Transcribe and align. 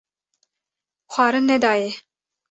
xwarin 1.13 1.45
nedayê. 1.49 1.91